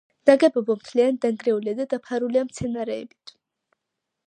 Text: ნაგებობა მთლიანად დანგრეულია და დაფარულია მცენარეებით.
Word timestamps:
ნაგებობა 0.27 0.75
მთლიანად 0.77 1.19
დანგრეულია 1.25 1.77
და 1.81 1.87
დაფარულია 1.93 2.45
მცენარეებით. 2.49 3.37